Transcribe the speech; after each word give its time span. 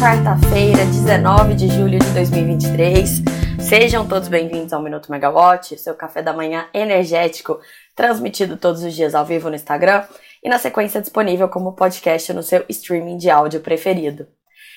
quarta-feira, 0.00 0.84
19 0.86 1.54
de 1.54 1.68
julho 1.68 2.00
de 2.00 2.10
2023. 2.10 3.22
Sejam 3.60 4.06
todos 4.08 4.26
bem-vindos 4.26 4.72
ao 4.72 4.82
Minuto 4.82 5.10
Megawatt, 5.10 5.78
seu 5.78 5.94
café 5.94 6.20
da 6.20 6.32
manhã 6.32 6.66
energético, 6.74 7.60
transmitido 7.94 8.56
todos 8.56 8.82
os 8.82 8.92
dias 8.92 9.14
ao 9.14 9.24
vivo 9.24 9.48
no 9.48 9.54
Instagram 9.54 10.02
e 10.42 10.48
na 10.48 10.58
sequência 10.58 11.00
disponível 11.00 11.48
como 11.48 11.74
podcast 11.74 12.32
no 12.32 12.42
seu 12.42 12.64
streaming 12.68 13.18
de 13.18 13.30
áudio 13.30 13.60
preferido. 13.60 14.26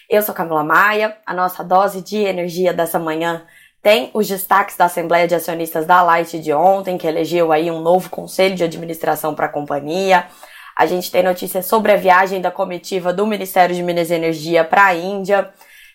Eu 0.07 0.21
sou 0.21 0.35
Camila 0.35 0.63
Maia, 0.63 1.17
a 1.25 1.33
nossa 1.33 1.63
dose 1.63 2.01
de 2.01 2.17
energia 2.17 2.71
dessa 2.71 2.99
manhã 2.99 3.43
tem 3.81 4.11
os 4.13 4.27
destaques 4.27 4.77
da 4.77 4.85
Assembleia 4.85 5.27
de 5.27 5.33
Acionistas 5.33 5.87
da 5.87 6.03
Light 6.03 6.39
de 6.39 6.53
ontem, 6.53 6.99
que 6.99 7.07
elegeu 7.07 7.51
aí 7.51 7.71
um 7.71 7.81
novo 7.81 8.11
conselho 8.11 8.55
de 8.55 8.63
administração 8.63 9.33
para 9.33 9.47
a 9.47 9.49
companhia. 9.49 10.27
A 10.75 10.85
gente 10.85 11.11
tem 11.11 11.23
notícias 11.23 11.65
sobre 11.65 11.91
a 11.91 11.97
viagem 11.97 12.41
da 12.41 12.51
comitiva 12.51 13.13
do 13.13 13.25
Ministério 13.27 13.75
de 13.75 13.83
Minas 13.83 14.09
e 14.09 14.13
Energia 14.13 14.63
para 14.63 14.85
a 14.85 14.95
Índia. 14.95 15.51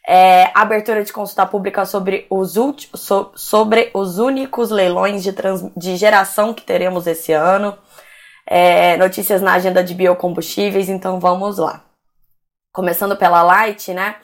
É, 0.08 0.50
abertura 0.54 1.02
de 1.02 1.12
consulta 1.12 1.44
pública 1.44 1.84
sobre 1.84 2.26
os, 2.30 2.54
so, 2.94 3.32
sobre 3.34 3.90
os 3.92 4.18
únicos 4.18 4.70
leilões 4.70 5.22
de, 5.22 5.32
trans, 5.32 5.68
de 5.76 5.96
geração 5.96 6.54
que 6.54 6.62
teremos 6.62 7.06
esse 7.06 7.32
ano. 7.32 7.76
É, 8.46 8.96
notícias 8.96 9.42
na 9.42 9.54
agenda 9.54 9.82
de 9.82 9.94
biocombustíveis, 9.94 10.88
então 10.88 11.18
vamos 11.18 11.58
lá. 11.58 11.82
Começando 12.72 13.16
pela 13.16 13.42
Light, 13.42 13.92
né? 13.92 14.16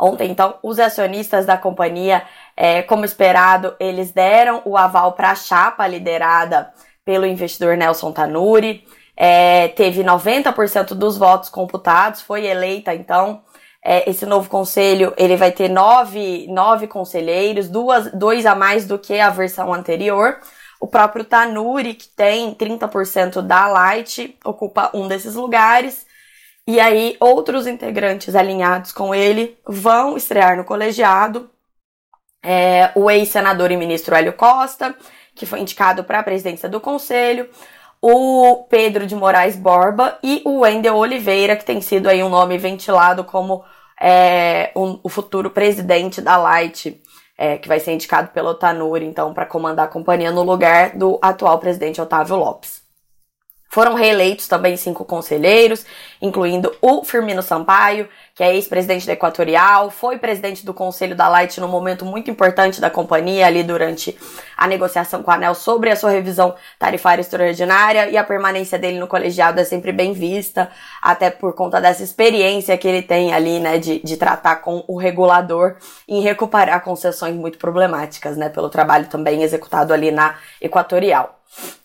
Ontem, 0.00 0.30
então, 0.30 0.58
os 0.62 0.78
acionistas 0.78 1.46
da 1.46 1.56
companhia, 1.56 2.22
é, 2.56 2.82
como 2.82 3.04
esperado, 3.04 3.74
eles 3.80 4.12
deram 4.12 4.62
o 4.64 4.76
aval 4.76 5.12
para 5.12 5.30
a 5.30 5.34
chapa 5.34 5.86
liderada 5.86 6.72
pelo 7.04 7.26
investidor 7.26 7.76
Nelson 7.76 8.12
Tanuri 8.12 8.84
é, 9.16 9.68
teve 9.68 10.02
90% 10.02 10.94
dos 10.94 11.16
votos 11.16 11.48
computados, 11.48 12.20
foi 12.20 12.46
eleita, 12.46 12.94
então, 12.94 13.42
é, 13.82 14.08
esse 14.08 14.26
novo 14.26 14.48
conselho, 14.48 15.12
ele 15.16 15.36
vai 15.36 15.52
ter 15.52 15.68
nove, 15.68 16.46
nove 16.48 16.86
conselheiros, 16.86 17.68
duas, 17.68 18.10
dois 18.12 18.46
a 18.46 18.54
mais 18.54 18.86
do 18.86 18.98
que 18.98 19.20
a 19.20 19.30
versão 19.30 19.72
anterior. 19.72 20.38
O 20.80 20.86
próprio 20.86 21.24
Tanuri, 21.24 21.94
que 21.94 22.08
tem 22.08 22.54
30% 22.54 23.40
da 23.42 23.68
Light, 23.68 24.36
ocupa 24.44 24.90
um 24.94 25.06
desses 25.06 25.34
lugares. 25.34 26.06
E 26.66 26.80
aí, 26.80 27.16
outros 27.20 27.66
integrantes 27.66 28.34
alinhados 28.34 28.90
com 28.90 29.14
ele 29.14 29.58
vão 29.66 30.16
estrear 30.16 30.56
no 30.56 30.64
colegiado. 30.64 31.50
É, 32.42 32.90
o 32.94 33.10
ex-senador 33.10 33.70
e 33.70 33.76
ministro 33.76 34.14
Hélio 34.14 34.32
Costa, 34.32 34.94
que 35.34 35.46
foi 35.46 35.60
indicado 35.60 36.04
para 36.04 36.20
a 36.20 36.22
presidência 36.22 36.68
do 36.68 36.80
conselho 36.80 37.48
o 38.06 38.64
Pedro 38.64 39.06
de 39.06 39.14
Moraes 39.14 39.56
Borba 39.56 40.18
e 40.22 40.42
o 40.44 40.58
Wendel 40.58 40.94
Oliveira, 40.94 41.56
que 41.56 41.64
tem 41.64 41.80
sido 41.80 42.06
aí 42.06 42.22
um 42.22 42.28
nome 42.28 42.58
ventilado 42.58 43.24
como 43.24 43.64
é, 43.98 44.70
um, 44.76 45.00
o 45.02 45.08
futuro 45.08 45.48
presidente 45.48 46.20
da 46.20 46.36
Light, 46.36 47.00
é, 47.38 47.56
que 47.56 47.66
vai 47.66 47.80
ser 47.80 47.92
indicado 47.92 48.28
pelo 48.28 48.52
Tanuri, 48.52 49.06
então, 49.06 49.32
para 49.32 49.46
comandar 49.46 49.86
a 49.86 49.90
companhia 49.90 50.30
no 50.30 50.42
lugar 50.42 50.94
do 50.94 51.18
atual 51.22 51.58
presidente 51.58 51.98
Otávio 51.98 52.36
Lopes. 52.36 52.83
Foram 53.74 53.94
reeleitos 53.94 54.46
também 54.46 54.76
cinco 54.76 55.04
conselheiros, 55.04 55.84
incluindo 56.22 56.72
o 56.80 57.04
Firmino 57.04 57.42
Sampaio, 57.42 58.08
que 58.32 58.40
é 58.40 58.54
ex-presidente 58.54 59.04
da 59.04 59.14
Equatorial, 59.14 59.90
foi 59.90 60.16
presidente 60.16 60.64
do 60.64 60.72
conselho 60.72 61.16
da 61.16 61.26
Light 61.26 61.60
no 61.60 61.66
momento 61.66 62.04
muito 62.04 62.30
importante 62.30 62.80
da 62.80 62.88
companhia, 62.88 63.48
ali 63.48 63.64
durante 63.64 64.16
a 64.56 64.68
negociação 64.68 65.24
com 65.24 65.30
a 65.32 65.34
ANEL 65.34 65.56
sobre 65.56 65.90
a 65.90 65.96
sua 65.96 66.10
revisão 66.10 66.54
tarifária 66.78 67.20
extraordinária, 67.20 68.08
e 68.08 68.16
a 68.16 68.22
permanência 68.22 68.78
dele 68.78 69.00
no 69.00 69.08
colegiado 69.08 69.58
é 69.58 69.64
sempre 69.64 69.90
bem 69.90 70.12
vista, 70.12 70.70
até 71.02 71.28
por 71.28 71.52
conta 71.52 71.80
dessa 71.80 72.04
experiência 72.04 72.78
que 72.78 72.86
ele 72.86 73.02
tem 73.02 73.34
ali, 73.34 73.58
né, 73.58 73.78
de, 73.78 73.98
de 73.98 74.16
tratar 74.16 74.56
com 74.62 74.84
o 74.86 74.96
regulador 74.96 75.78
em 76.06 76.20
recuperar 76.20 76.80
concessões 76.84 77.34
muito 77.34 77.58
problemáticas, 77.58 78.36
né, 78.36 78.48
pelo 78.48 78.70
trabalho 78.70 79.06
também 79.06 79.42
executado 79.42 79.92
ali 79.92 80.12
na 80.12 80.36
Equatorial. 80.60 81.40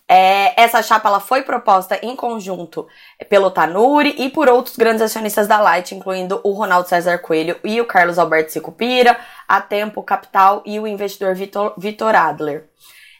É, 0.08 0.60
essa 0.60 0.82
chapa 0.82 1.08
ela 1.08 1.20
foi 1.20 1.42
proposta 1.42 1.98
em 2.02 2.16
conjunto 2.16 2.88
pelo 3.28 3.50
Tanuri 3.50 4.14
e 4.18 4.28
por 4.28 4.48
outros 4.48 4.76
grandes 4.76 5.02
acionistas 5.02 5.46
da 5.46 5.60
Light, 5.60 5.94
incluindo 5.94 6.40
o 6.42 6.50
Ronaldo 6.50 6.88
César 6.88 7.18
Coelho 7.18 7.56
e 7.62 7.80
o 7.80 7.86
Carlos 7.86 8.18
Alberto 8.18 8.50
Sicupira, 8.50 9.16
a 9.46 9.60
Tempo 9.60 10.02
Capital 10.02 10.62
e 10.66 10.80
o 10.80 10.86
investidor 10.86 11.34
Vitor, 11.36 11.74
Vitor 11.78 12.14
Adler. 12.16 12.68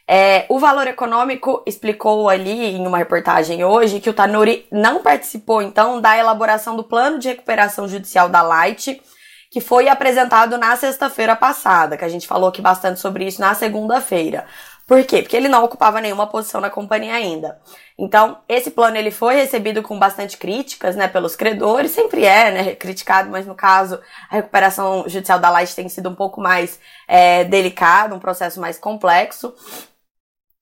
É, 0.05 0.45
o 0.49 0.59
Valor 0.59 0.87
Econômico 0.87 1.63
explicou 1.65 2.27
ali 2.27 2.75
em 2.75 2.85
uma 2.85 2.97
reportagem 2.97 3.63
hoje 3.63 4.01
que 4.01 4.09
o 4.09 4.13
Tanuri 4.13 4.67
não 4.69 5.01
participou, 5.01 5.61
então, 5.61 6.01
da 6.01 6.17
elaboração 6.17 6.75
do 6.75 6.83
plano 6.83 7.17
de 7.17 7.29
recuperação 7.29 7.87
judicial 7.87 8.27
da 8.27 8.41
Light, 8.41 9.01
que 9.49 9.61
foi 9.61 9.87
apresentado 9.87 10.57
na 10.57 10.75
sexta-feira 10.75 11.35
passada, 11.35 11.95
que 11.95 12.03
a 12.03 12.09
gente 12.09 12.27
falou 12.27 12.49
aqui 12.49 12.61
bastante 12.61 12.99
sobre 12.99 13.25
isso 13.25 13.39
na 13.39 13.53
segunda-feira. 13.53 14.45
Por 14.91 15.05
quê? 15.05 15.21
Porque 15.21 15.37
ele 15.37 15.47
não 15.47 15.63
ocupava 15.63 16.01
nenhuma 16.01 16.27
posição 16.27 16.59
na 16.59 16.69
companhia 16.69 17.13
ainda. 17.13 17.61
Então, 17.97 18.39
esse 18.45 18.71
plano 18.71 18.97
ele 18.97 19.09
foi 19.09 19.35
recebido 19.35 19.81
com 19.81 19.97
bastante 19.97 20.35
críticas, 20.37 20.97
né, 20.97 21.07
pelos 21.07 21.33
credores, 21.33 21.91
sempre 21.91 22.25
é, 22.25 22.51
né, 22.51 22.75
criticado, 22.75 23.29
mas 23.29 23.47
no 23.47 23.55
caso, 23.55 24.01
a 24.29 24.35
recuperação 24.35 25.07
judicial 25.07 25.39
da 25.39 25.49
Light 25.49 25.73
tem 25.73 25.87
sido 25.87 26.09
um 26.09 26.13
pouco 26.13 26.41
mais 26.41 26.77
é, 27.07 27.45
delicado, 27.45 28.13
um 28.13 28.19
processo 28.19 28.59
mais 28.59 28.77
complexo. 28.77 29.55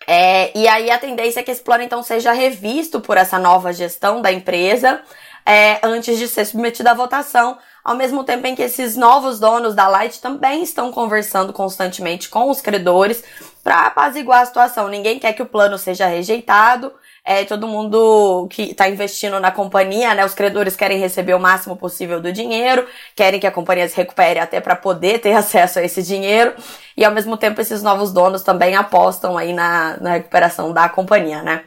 É, 0.06 0.56
e 0.56 0.68
aí 0.68 0.92
a 0.92 1.00
tendência 1.00 1.40
é 1.40 1.44
que 1.44 1.50
esse 1.50 1.64
plano 1.64 1.84
então 1.84 2.04
seja 2.04 2.32
revisto 2.32 3.02
por 3.02 3.18
essa 3.18 3.40
nova 3.40 3.74
gestão 3.74 4.22
da 4.22 4.32
empresa 4.32 5.02
é, 5.44 5.80
antes 5.82 6.20
de 6.20 6.28
ser 6.28 6.46
submetido 6.46 6.90
à 6.90 6.94
votação, 6.94 7.58
ao 7.90 7.96
mesmo 7.96 8.24
tempo 8.24 8.46
em 8.46 8.54
que 8.54 8.62
esses 8.62 8.96
novos 8.96 9.40
donos 9.40 9.74
da 9.74 9.88
Light 9.88 10.22
também 10.22 10.62
estão 10.62 10.92
conversando 10.92 11.52
constantemente 11.52 12.30
com 12.30 12.48
os 12.48 12.62
credores 12.62 13.24
para 13.64 13.88
apaziguar 13.88 14.42
a 14.42 14.46
situação. 14.46 14.88
Ninguém 14.88 15.18
quer 15.18 15.34
que 15.34 15.42
o 15.42 15.46
plano 15.48 15.76
seja 15.76 16.06
rejeitado. 16.06 16.94
É, 17.26 17.44
todo 17.46 17.68
mundo 17.68 18.48
que 18.52 18.62
está 18.62 18.88
investindo 18.88 19.40
na 19.40 19.52
companhia, 19.52 20.14
né? 20.14 20.24
Os 20.24 20.36
credores 20.36 20.76
querem 20.76 21.00
receber 21.00 21.34
o 21.34 21.40
máximo 21.40 21.76
possível 21.76 22.22
do 22.22 22.32
dinheiro, 22.32 22.86
querem 23.16 23.40
que 23.40 23.48
a 23.48 23.52
companhia 23.52 23.90
se 23.90 23.98
recupere 23.98 24.38
até 24.38 24.62
para 24.62 24.76
poder 24.76 25.20
ter 25.20 25.34
acesso 25.36 25.80
a 25.80 25.84
esse 25.84 26.04
dinheiro. 26.04 26.54
E 26.96 27.04
ao 27.04 27.12
mesmo 27.12 27.38
tempo, 27.38 27.60
esses 27.60 27.82
novos 27.82 28.14
donos 28.14 28.44
também 28.44 28.76
apostam 28.76 29.36
aí 29.36 29.52
na, 29.52 29.98
na 30.00 30.12
recuperação 30.12 30.72
da 30.72 30.88
companhia, 30.88 31.42
né? 31.42 31.64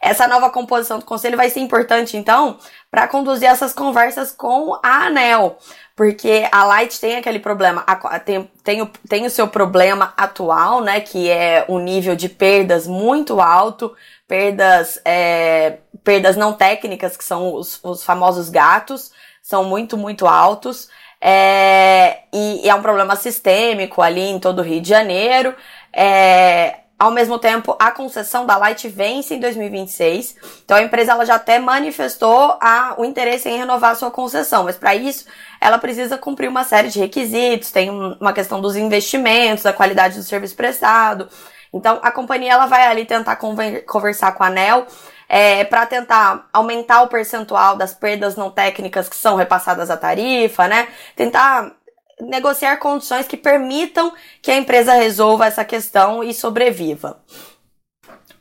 Essa 0.00 0.28
nova 0.28 0.50
composição 0.50 0.98
do 0.98 1.04
conselho 1.04 1.36
vai 1.36 1.50
ser 1.50 1.60
importante, 1.60 2.16
então, 2.16 2.58
para 2.90 3.08
conduzir 3.08 3.48
essas 3.48 3.72
conversas 3.72 4.32
com 4.32 4.78
a 4.82 5.06
ANEL. 5.06 5.58
Porque 5.94 6.46
a 6.52 6.64
Light 6.64 7.00
tem 7.00 7.16
aquele 7.16 7.38
problema, 7.38 7.84
tem, 8.24 8.50
tem, 8.62 8.82
o, 8.82 8.86
tem 9.08 9.24
o 9.24 9.30
seu 9.30 9.48
problema 9.48 10.12
atual, 10.16 10.82
né? 10.82 11.00
Que 11.00 11.30
é 11.30 11.64
o 11.68 11.78
nível 11.78 12.14
de 12.14 12.28
perdas 12.28 12.86
muito 12.86 13.40
alto, 13.40 13.96
perdas, 14.28 15.00
é, 15.04 15.78
perdas 16.04 16.36
não 16.36 16.52
técnicas, 16.52 17.16
que 17.16 17.24
são 17.24 17.54
os, 17.54 17.80
os 17.82 18.04
famosos 18.04 18.50
gatos, 18.50 19.10
são 19.42 19.64
muito, 19.64 19.96
muito 19.96 20.26
altos. 20.26 20.88
É, 21.18 22.18
e, 22.32 22.66
e, 22.66 22.68
é 22.68 22.74
um 22.74 22.82
problema 22.82 23.16
sistêmico 23.16 24.02
ali 24.02 24.20
em 24.20 24.38
todo 24.38 24.58
o 24.58 24.62
Rio 24.62 24.80
de 24.80 24.88
Janeiro. 24.88 25.54
É, 25.92 26.80
ao 26.98 27.10
mesmo 27.10 27.38
tempo, 27.38 27.76
a 27.78 27.90
concessão 27.90 28.46
da 28.46 28.56
Light 28.56 28.88
vence 28.88 29.34
em 29.34 29.40
2026. 29.40 30.34
Então 30.64 30.78
a 30.78 30.82
empresa 30.82 31.12
ela 31.12 31.26
já 31.26 31.34
até 31.34 31.58
manifestou 31.58 32.56
a, 32.58 32.94
o 32.96 33.04
interesse 33.04 33.48
em 33.48 33.58
renovar 33.58 33.94
sua 33.96 34.10
concessão, 34.10 34.64
mas 34.64 34.76
para 34.76 34.94
isso 34.94 35.26
ela 35.60 35.78
precisa 35.78 36.16
cumprir 36.16 36.48
uma 36.48 36.64
série 36.64 36.88
de 36.88 36.98
requisitos, 36.98 37.70
tem 37.70 37.90
uma 37.90 38.32
questão 38.32 38.62
dos 38.62 38.76
investimentos, 38.76 39.64
da 39.64 39.74
qualidade 39.74 40.16
do 40.16 40.22
serviço 40.22 40.56
prestado. 40.56 41.28
Então 41.70 42.00
a 42.02 42.10
companhia 42.10 42.52
ela 42.52 42.66
vai 42.66 42.86
ali 42.86 43.04
tentar 43.04 43.36
conversar 43.36 44.32
com 44.32 44.42
a 44.42 44.46
ANEL 44.46 44.86
é, 45.28 45.64
para 45.64 45.84
tentar 45.84 46.48
aumentar 46.50 47.02
o 47.02 47.08
percentual 47.08 47.76
das 47.76 47.92
perdas 47.92 48.36
não 48.36 48.50
técnicas 48.50 49.08
que 49.08 49.16
são 49.16 49.36
repassadas 49.36 49.90
à 49.90 49.96
tarifa, 49.98 50.66
né? 50.66 50.88
Tentar 51.14 51.72
negociar 52.20 52.76
condições 52.78 53.26
que 53.26 53.36
permitam 53.36 54.12
que 54.40 54.50
a 54.50 54.56
empresa 54.56 54.94
resolva 54.94 55.46
essa 55.46 55.64
questão 55.64 56.24
e 56.24 56.32
sobreviva. 56.32 57.20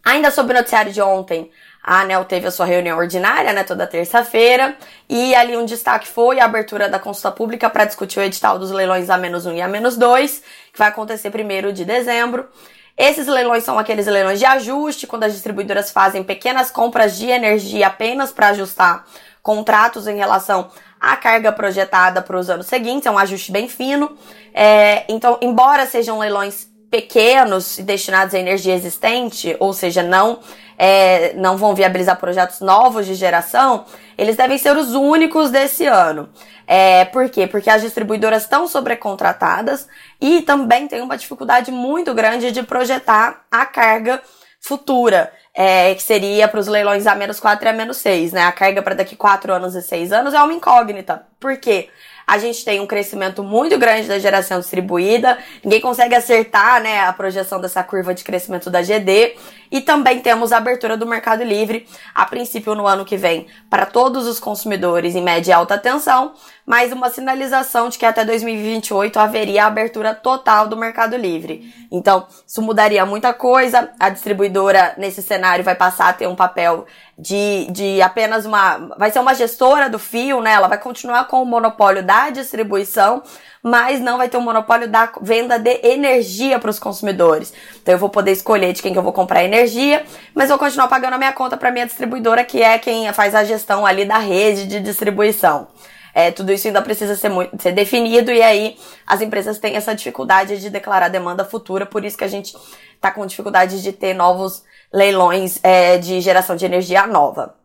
Ainda 0.03 0.29
sobre 0.31 0.53
o 0.53 0.57
noticiário 0.57 0.93
de 0.93 1.01
ontem, 1.01 1.51
a 1.83 2.01
ANEL 2.01 2.25
teve 2.25 2.47
a 2.47 2.51
sua 2.51 2.65
reunião 2.65 2.97
ordinária, 2.97 3.53
né, 3.53 3.63
toda 3.63 3.85
terça-feira, 3.85 4.75
e 5.09 5.35
ali 5.35 5.55
um 5.55 5.65
destaque 5.65 6.07
foi 6.07 6.39
a 6.39 6.45
abertura 6.45 6.89
da 6.89 6.97
consulta 6.97 7.31
pública 7.31 7.69
para 7.69 7.85
discutir 7.85 8.19
o 8.19 8.23
edital 8.23 8.57
dos 8.57 8.71
leilões 8.71 9.09
A-1 9.09 9.55
e 9.55 9.61
A-2, 9.61 10.41
que 10.71 10.79
vai 10.79 10.87
acontecer 10.87 11.29
primeiro 11.29 11.71
de 11.73 11.85
dezembro. 11.85 12.47
Esses 12.97 13.27
leilões 13.27 13.63
são 13.63 13.77
aqueles 13.77 14.07
leilões 14.07 14.39
de 14.39 14.45
ajuste, 14.45 15.05
quando 15.05 15.23
as 15.23 15.33
distribuidoras 15.33 15.91
fazem 15.91 16.23
pequenas 16.23 16.71
compras 16.71 17.17
de 17.17 17.27
energia 17.27 17.87
apenas 17.87 18.31
para 18.31 18.49
ajustar 18.49 19.05
contratos 19.43 20.07
em 20.07 20.15
relação 20.15 20.69
à 20.99 21.15
carga 21.17 21.51
projetada 21.51 22.21
para 22.21 22.39
os 22.39 22.49
anos 22.49 22.67
seguintes, 22.67 23.05
é 23.05 23.11
um 23.11 23.17
ajuste 23.17 23.51
bem 23.51 23.67
fino. 23.67 24.17
É, 24.53 25.03
então, 25.09 25.37
embora 25.41 25.85
sejam 25.85 26.17
leilões 26.19 26.67
pequenos 26.89 27.77
e 27.77 27.83
destinados 27.83 28.33
à 28.33 28.39
energia 28.39 28.73
existente, 28.73 29.55
ou 29.59 29.73
seja, 29.73 30.01
não 30.01 30.39
é, 30.77 31.33
não 31.33 31.57
vão 31.57 31.73
viabilizar 31.73 32.17
projetos 32.17 32.59
novos 32.61 33.05
de 33.05 33.13
geração, 33.13 33.85
eles 34.17 34.35
devem 34.35 34.57
ser 34.57 34.75
os 34.77 34.93
únicos 34.93 35.51
desse 35.51 35.85
ano. 35.85 36.29
É, 36.67 37.05
por 37.05 37.29
quê? 37.29 37.45
Porque 37.45 37.69
as 37.69 37.81
distribuidoras 37.81 38.43
estão 38.43 38.67
sobrecontratadas 38.67 39.87
e 40.19 40.41
também 40.41 40.87
tem 40.87 41.01
uma 41.01 41.17
dificuldade 41.17 41.71
muito 41.71 42.13
grande 42.13 42.51
de 42.51 42.63
projetar 42.63 43.45
a 43.51 43.65
carga 43.65 44.21
futura, 44.59 45.31
é, 45.55 45.95
que 45.95 46.03
seria 46.03 46.49
para 46.49 46.59
os 46.59 46.67
leilões 46.67 47.07
a 47.07 47.15
menos 47.15 47.39
4 47.39 47.65
e 47.65 47.69
a 47.69 47.73
menos 47.73 47.97
6, 47.97 48.33
né? 48.33 48.43
A 48.43 48.51
carga 48.51 48.81
para 48.81 48.93
daqui 48.93 49.15
4 49.15 49.53
anos 49.53 49.73
e 49.73 49.81
6 49.81 50.11
anos 50.11 50.33
é 50.33 50.43
uma 50.43 50.53
incógnita. 50.53 51.25
Por 51.39 51.55
quê? 51.57 51.87
A 52.27 52.39
gente 52.39 52.65
tem 52.65 52.79
um 52.79 52.87
crescimento 52.87 53.43
muito 53.43 53.77
grande 53.77 54.07
da 54.07 54.17
geração 54.17 54.59
distribuída, 54.59 55.37
ninguém 55.63 55.79
consegue 55.79 56.15
acertar 56.15 56.81
né, 56.81 57.01
a 57.01 57.13
projeção 57.13 57.61
dessa 57.61 57.83
curva 57.83 58.15
de 58.15 58.23
crescimento 58.23 58.69
da 58.69 58.81
GD. 58.81 59.35
E 59.71 59.81
também 59.81 60.19
temos 60.19 60.51
a 60.51 60.57
abertura 60.57 60.95
do 60.95 61.05
Mercado 61.05 61.43
Livre, 61.43 61.87
a 62.13 62.25
princípio 62.25 62.75
no 62.75 62.87
ano 62.87 63.03
que 63.03 63.17
vem, 63.17 63.47
para 63.69 63.85
todos 63.85 64.27
os 64.27 64.39
consumidores 64.39 65.15
em 65.15 65.23
média 65.23 65.51
e 65.51 65.53
alta 65.53 65.77
tensão, 65.77 66.33
mas 66.65 66.91
uma 66.91 67.09
sinalização 67.09 67.89
de 67.89 67.97
que 67.97 68.05
até 68.05 68.23
2028 68.23 69.19
haveria 69.19 69.63
a 69.63 69.67
abertura 69.67 70.13
total 70.13 70.67
do 70.67 70.77
Mercado 70.77 71.17
Livre. 71.17 71.73
Então, 71.91 72.27
isso 72.47 72.61
mudaria 72.61 73.05
muita 73.05 73.33
coisa. 73.33 73.89
A 73.99 74.09
distribuidora, 74.09 74.93
nesse 74.97 75.21
cenário, 75.21 75.44
vai 75.63 75.75
passar 75.75 76.09
a 76.09 76.13
ter 76.13 76.27
um 76.27 76.35
papel 76.35 76.85
de, 77.17 77.67
de 77.71 78.01
apenas 78.01 78.45
uma. 78.45 78.77
Vai 78.97 79.11
ser 79.11 79.19
uma 79.19 79.33
gestora 79.33 79.89
do 79.89 79.97
fio, 79.97 80.41
né? 80.41 80.53
Ela 80.53 80.67
vai 80.67 80.77
continuar 80.77 81.25
com 81.25 81.41
o 81.41 81.45
monopólio 81.45 82.03
da 82.03 82.29
distribuição, 82.29 83.23
mas 83.63 83.99
não 83.99 84.17
vai 84.17 84.27
ter 84.27 84.37
o 84.37 84.39
um 84.39 84.43
monopólio 84.43 84.87
da 84.87 85.11
venda 85.21 85.57
de 85.57 85.79
energia 85.83 86.59
para 86.59 86.69
os 86.69 86.79
consumidores. 86.79 87.53
Então 87.81 87.93
eu 87.93 87.99
vou 87.99 88.09
poder 88.09 88.31
escolher 88.31 88.73
de 88.73 88.81
quem 88.81 88.91
que 88.91 88.99
eu 88.99 89.03
vou 89.03 89.13
comprar 89.13 89.43
energia, 89.43 90.05
mas 90.33 90.49
vou 90.49 90.57
continuar 90.57 90.87
pagando 90.87 91.13
a 91.13 91.17
minha 91.17 91.33
conta 91.33 91.55
para 91.57 91.71
minha 91.71 91.85
distribuidora, 91.85 92.43
que 92.43 92.61
é 92.61 92.77
quem 92.77 93.11
faz 93.13 93.33
a 93.33 93.43
gestão 93.43 93.85
ali 93.85 94.05
da 94.05 94.17
rede 94.17 94.67
de 94.67 94.79
distribuição. 94.79 95.67
É, 96.13 96.31
tudo 96.31 96.53
isso 96.53 96.65
ainda 96.65 96.81
precisa 96.81 97.13
ser, 97.13 97.27
muito, 97.27 97.61
ser 97.61 97.73
definido 97.73 98.31
e 98.31 98.41
aí 98.41 98.77
as 99.05 99.21
empresas 99.21 99.59
têm 99.59 99.75
essa 99.75 99.93
dificuldade 99.93 100.61
de 100.61 100.69
declarar 100.69 101.09
demanda 101.09 101.43
futura, 101.43 101.85
por 101.85 102.05
isso 102.05 102.17
que 102.17 102.23
a 102.23 102.27
gente 102.29 102.55
está 102.93 103.11
com 103.11 103.25
dificuldade 103.25 103.83
de 103.83 103.91
ter 103.91 104.13
novos 104.13 104.63
leilões 104.93 105.59
é, 105.63 105.97
de 105.97 106.21
geração 106.21 106.55
de 106.55 106.65
energia 106.65 107.05
nova. 107.07 107.55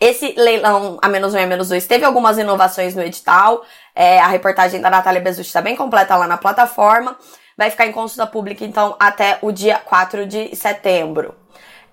Esse 0.00 0.34
leilão 0.36 0.98
a 1.00 1.08
menos 1.08 1.32
um 1.32 1.38
e 1.38 1.42
a 1.42 1.46
menos 1.46 1.68
dois 1.68 1.86
teve 1.86 2.04
algumas 2.04 2.36
inovações 2.36 2.94
no 2.94 3.02
edital. 3.02 3.64
É, 3.94 4.18
a 4.18 4.26
reportagem 4.26 4.80
da 4.80 4.90
Natália 4.90 5.20
Bezutti 5.20 5.46
está 5.46 5.60
bem 5.60 5.76
completa 5.76 6.16
lá 6.16 6.26
na 6.26 6.36
plataforma. 6.36 7.16
Vai 7.56 7.70
ficar 7.70 7.86
em 7.86 7.92
consulta 7.92 8.26
pública, 8.26 8.64
então, 8.64 8.96
até 8.98 9.38
o 9.42 9.52
dia 9.52 9.78
4 9.78 10.26
de 10.26 10.56
setembro. 10.56 11.36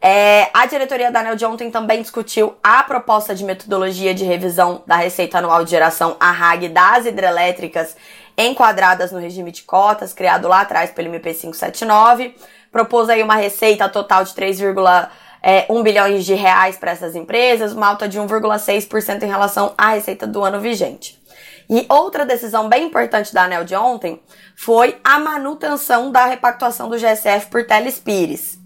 É, 0.02 0.50
a 0.54 0.66
diretoria 0.66 1.12
da 1.12 1.20
ANEL 1.20 1.36
de 1.36 1.46
ontem 1.46 1.70
também 1.70 2.02
discutiu 2.02 2.56
a 2.64 2.82
proposta 2.82 3.36
de 3.36 3.44
metodologia 3.44 4.14
de 4.14 4.24
revisão 4.24 4.82
da 4.88 4.96
Receita 4.96 5.38
Anual 5.38 5.66
de 5.66 5.72
Geração, 5.72 6.16
a 6.20 6.32
RAG, 6.32 6.70
das 6.70 7.06
hidrelétricas 7.06 7.98
enquadradas 8.38 9.12
no 9.12 9.20
regime 9.20 9.52
de 9.52 9.64
cotas, 9.64 10.14
criado 10.14 10.48
lá 10.48 10.62
atrás 10.62 10.90
pelo 10.90 11.10
MP 11.10 11.34
579 11.34 12.34
propôs 12.72 13.10
aí 13.10 13.22
uma 13.24 13.36
receita 13.36 13.88
total 13.90 14.24
de 14.24 14.34
3,1 14.34 15.10
é, 15.42 15.66
bilhões 15.84 16.26
de 16.26 16.34
reais 16.34 16.78
para 16.78 16.92
essas 16.92 17.16
empresas, 17.16 17.74
uma 17.74 17.88
alta 17.88 18.08
de 18.08 18.20
1,6% 18.20 19.24
em 19.24 19.28
relação 19.28 19.74
à 19.78 19.92
receita 19.92 20.28
do 20.28 20.44
ano 20.44 20.60
vigente. 20.60 21.20
E 21.70 21.86
outra 21.88 22.26
decisão 22.26 22.68
bem 22.68 22.86
importante 22.86 23.34
da 23.34 23.44
ANEL 23.44 23.64
de 23.64 23.76
ontem 23.76 24.20
foi 24.56 25.00
a 25.04 25.20
manutenção 25.20 26.12
da 26.12 26.26
repactuação 26.26 26.90
do 26.90 26.98
GSF 26.98 27.48
por 27.48 27.66
Telespires. 27.66 28.58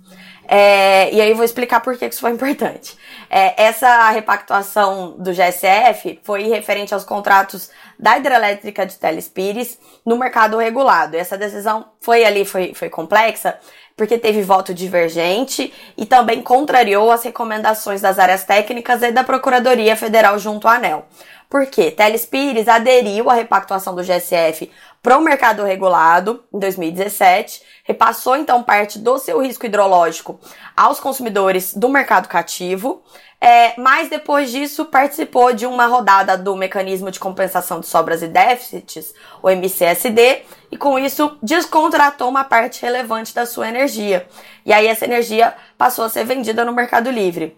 É, 0.47 1.13
e 1.13 1.21
aí 1.21 1.33
vou 1.33 1.43
explicar 1.43 1.79
por 1.79 1.97
que 1.97 2.05
isso 2.05 2.21
foi 2.21 2.31
importante. 2.31 2.97
É, 3.29 3.63
essa 3.63 4.09
repactuação 4.11 5.15
do 5.17 5.31
GSF 5.31 6.19
foi 6.23 6.43
referente 6.43 6.93
aos 6.93 7.03
contratos 7.03 7.69
da 7.97 8.17
hidrelétrica 8.17 8.85
de 8.85 8.97
Telespires 8.97 9.79
no 10.05 10.17
mercado 10.17 10.57
regulado. 10.57 11.15
Essa 11.15 11.37
decisão 11.37 11.85
foi 12.01 12.25
ali, 12.25 12.45
foi, 12.45 12.73
foi 12.73 12.89
complexa, 12.89 13.57
porque 14.03 14.17
teve 14.17 14.41
voto 14.41 14.73
divergente 14.73 15.73
e 15.95 16.05
também 16.05 16.41
contrariou 16.41 17.09
as 17.09 17.23
recomendações 17.23 18.01
das 18.01 18.19
áreas 18.19 18.43
técnicas 18.43 19.01
e 19.01 19.13
da 19.13 19.23
Procuradoria 19.23 19.95
Federal 19.95 20.37
junto 20.37 20.67
à 20.67 20.73
ANEL. 20.73 21.05
Por 21.49 21.65
quê? 21.67 21.89
Teles 21.89 22.25
Pires 22.25 22.67
aderiu 22.67 23.29
à 23.29 23.33
repactuação 23.33 23.95
do 23.95 24.03
GSF 24.03 24.69
para 25.01 25.17
o 25.17 25.21
mercado 25.21 25.63
regulado 25.63 26.43
em 26.53 26.59
2017, 26.59 27.61
repassou 27.85 28.35
então 28.35 28.61
parte 28.61 28.99
do 28.99 29.17
seu 29.19 29.41
risco 29.41 29.65
hidrológico 29.65 30.37
aos 30.75 30.99
consumidores 30.99 31.73
do 31.73 31.87
mercado 31.87 32.27
cativo, 32.27 33.01
é, 33.45 33.73
mas 33.77 34.07
depois 34.07 34.49
disso 34.49 34.85
participou 34.85 35.51
de 35.51 35.65
uma 35.65 35.85
rodada 35.85 36.37
do 36.37 36.55
Mecanismo 36.55 37.11
de 37.11 37.19
Compensação 37.19 37.81
de 37.81 37.87
Sobras 37.87 38.21
e 38.21 38.27
Déficits, 38.29 39.13
o 39.41 39.49
MCSD, 39.49 40.43
e 40.71 40.77
com 40.77 40.97
isso 40.97 41.37
descontratou 41.43 42.29
uma 42.29 42.45
parte 42.45 42.81
relevante 42.81 43.35
da 43.35 43.45
sua 43.45 43.67
energia. 43.67 44.25
E 44.65 44.71
aí 44.71 44.87
essa 44.87 45.03
energia 45.03 45.53
passou 45.77 46.05
a 46.05 46.09
ser 46.09 46.23
vendida 46.23 46.63
no 46.63 46.71
Mercado 46.71 47.11
Livre. 47.11 47.57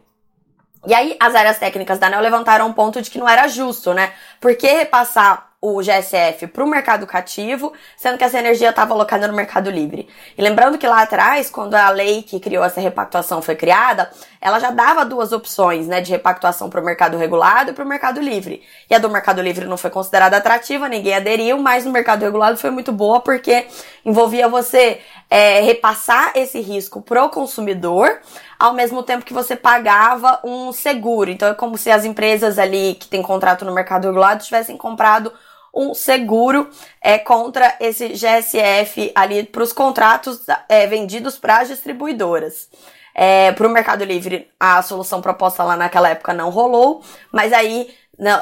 E 0.87 0.93
aí 0.95 1.15
as 1.19 1.35
áreas 1.35 1.59
técnicas 1.59 1.99
da 1.99 2.07
ANEL 2.07 2.21
levantaram 2.21 2.65
um 2.65 2.73
ponto 2.73 2.99
de 2.99 3.11
que 3.11 3.19
não 3.19 3.29
era 3.29 3.47
justo, 3.47 3.93
né? 3.93 4.11
Por 4.41 4.55
que 4.55 4.65
repassar 4.65 5.44
o 5.73 5.81
GSF 5.81 6.47
para 6.47 6.63
o 6.63 6.67
mercado 6.67 7.07
cativo, 7.07 7.73
sendo 7.97 8.17
que 8.17 8.23
essa 8.23 8.37
energia 8.37 8.69
estava 8.69 8.93
alocada 8.93 9.27
no 9.27 9.33
mercado 9.33 9.71
livre. 9.71 10.07
E 10.37 10.41
lembrando 10.41 10.77
que 10.77 10.87
lá 10.87 11.01
atrás, 11.01 11.49
quando 11.49 11.73
a 11.73 11.89
lei 11.89 12.21
que 12.21 12.39
criou 12.39 12.63
essa 12.63 12.79
repactuação 12.79 13.41
foi 13.41 13.55
criada, 13.55 14.11
ela 14.39 14.59
já 14.59 14.69
dava 14.69 15.03
duas 15.03 15.31
opções, 15.31 15.87
né, 15.87 16.01
de 16.01 16.11
repactuação 16.11 16.69
para 16.69 16.79
o 16.79 16.85
mercado 16.85 17.17
regulado 17.17 17.71
e 17.71 17.73
para 17.73 17.83
o 17.83 17.87
mercado 17.87 18.21
livre. 18.21 18.61
E 18.89 18.93
a 18.93 18.99
do 18.99 19.09
mercado 19.09 19.41
livre 19.41 19.65
não 19.65 19.77
foi 19.77 19.89
considerada 19.89 20.37
atrativa, 20.37 20.87
ninguém 20.87 21.15
aderiu, 21.15 21.57
mas 21.57 21.83
no 21.83 21.91
mercado 21.91 22.21
regulado 22.21 22.57
foi 22.57 22.69
muito 22.69 22.91
boa 22.91 23.19
porque 23.21 23.65
envolvia 24.05 24.47
você 24.47 25.01
é, 25.29 25.61
repassar 25.61 26.31
esse 26.35 26.59
risco 26.61 27.01
pro 27.01 27.29
consumidor, 27.29 28.19
ao 28.59 28.73
mesmo 28.73 29.01
tempo 29.03 29.25
que 29.25 29.33
você 29.33 29.55
pagava 29.55 30.39
um 30.43 30.71
seguro. 30.71 31.29
Então 31.29 31.49
é 31.49 31.53
como 31.53 31.77
se 31.77 31.89
as 31.89 32.05
empresas 32.05 32.59
ali 32.59 32.95
que 32.95 33.07
têm 33.07 33.21
contrato 33.21 33.65
no 33.65 33.73
mercado 33.73 34.05
regulado 34.05 34.43
tivessem 34.43 34.77
comprado 34.77 35.33
um 35.75 35.93
seguro 35.93 36.69
é, 37.01 37.17
contra 37.17 37.75
esse 37.79 38.09
GSF 38.09 39.11
ali 39.13 39.43
para 39.43 39.63
os 39.63 39.73
contratos 39.73 40.41
é, 40.69 40.87
vendidos 40.87 41.37
para 41.37 41.59
as 41.59 41.67
distribuidoras. 41.67 42.69
É, 43.13 43.51
para 43.53 43.67
o 43.67 43.69
Mercado 43.69 44.03
Livre, 44.03 44.49
a 44.59 44.81
solução 44.81 45.21
proposta 45.21 45.63
lá 45.63 45.77
naquela 45.77 46.09
época 46.09 46.33
não 46.33 46.49
rolou, 46.49 47.01
mas 47.31 47.53
aí 47.53 47.89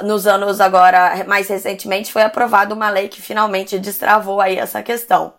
nos 0.03 0.27
anos 0.27 0.61
agora, 0.61 1.23
mais 1.27 1.47
recentemente, 1.47 2.11
foi 2.11 2.21
aprovada 2.21 2.73
uma 2.73 2.89
lei 2.89 3.07
que 3.07 3.21
finalmente 3.21 3.79
destravou 3.79 4.39
aí 4.39 4.57
essa 4.57 4.83
questão. 4.83 5.33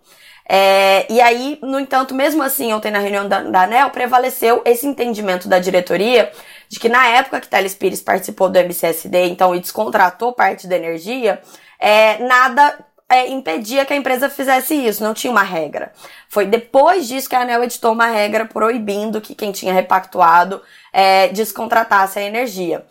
É, 0.47 1.11
e 1.11 1.21
aí, 1.21 1.59
no 1.63 1.81
entanto, 1.81 2.15
mesmo 2.15 2.43
assim, 2.43 2.73
ontem 2.73 2.91
na 2.91 2.99
reunião 2.99 3.27
da, 3.27 3.41
da 3.43 3.63
ANEL, 3.63 3.91
prevaleceu 3.91 4.61
esse 4.65 4.87
entendimento 4.87 5.49
da 5.49 5.59
diretoria 5.59 6.31
de 6.69 6.79
que 6.79 6.89
na 6.89 7.07
época 7.07 7.41
que 7.41 7.49
Thales 7.49 7.75
Pires 7.75 8.03
participou 8.03 8.51
do 8.51 8.59
MCSD, 8.59 9.27
então, 9.27 9.55
e 9.55 9.61
descontratou 9.61 10.33
parte 10.33 10.67
da 10.67 10.77
energia, 10.77 11.41
é, 11.79 12.19
nada 12.25 12.79
é, 13.09 13.29
impedia 13.29 13.85
que 13.85 13.93
a 13.93 13.97
empresa 13.97 14.29
fizesse 14.29 14.75
isso, 14.75 15.03
não 15.03 15.15
tinha 15.15 15.31
uma 15.31 15.43
regra. 15.43 15.93
Foi 16.29 16.47
depois 16.47 17.07
disso 17.07 17.29
que 17.29 17.37
a 17.37 17.43
ANEL 17.43 17.65
editou 17.65 17.93
uma 17.93 18.07
regra 18.07 18.45
proibindo 18.45 19.21
que 19.21 19.35
quem 19.35 19.53
tinha 19.53 19.73
repactuado 19.73 20.61
é, 20.93 21.29
descontratasse 21.29 22.19
a 22.19 22.23
energia. 22.23 22.85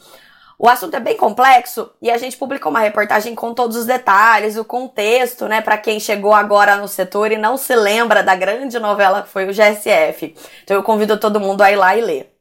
O 0.57 0.69
assunto 0.69 0.95
é 0.95 0.99
bem 0.99 1.17
complexo 1.17 1.91
e 2.01 2.09
a 2.09 2.17
gente 2.17 2.37
publicou 2.37 2.69
uma 2.69 2.79
reportagem 2.79 3.35
com 3.35 3.53
todos 3.53 3.75
os 3.75 3.85
detalhes, 3.85 4.55
o 4.55 4.63
contexto, 4.63 5.47
né, 5.47 5.59
para 5.59 5.77
quem 5.77 5.99
chegou 5.99 6.33
agora 6.33 6.77
no 6.77 6.87
setor 6.87 7.31
e 7.31 7.37
não 7.37 7.57
se 7.57 7.75
lembra 7.75 8.23
da 8.23 8.35
grande 8.35 8.79
novela 8.79 9.23
que 9.23 9.29
foi 9.29 9.45
o 9.45 9.53
GSF. 9.53 10.33
Então 10.63 10.77
eu 10.77 10.83
convido 10.83 11.17
todo 11.17 11.39
mundo 11.39 11.61
a 11.61 11.71
ir 11.71 11.75
lá 11.75 11.97
e 11.97 12.01
ler. 12.01 12.33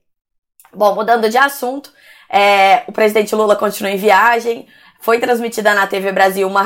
Bom, 0.73 0.95
mudando 0.95 1.29
de 1.29 1.37
assunto, 1.37 1.93
é, 2.31 2.85
o 2.87 2.93
presidente 2.93 3.35
Lula 3.35 3.57
continua 3.57 3.91
em 3.91 3.97
viagem. 3.97 4.69
Foi 5.03 5.19
transmitida 5.19 5.75
na 5.75 5.85
TV 5.85 6.13
Brasil 6.13 6.47
uma, 6.47 6.65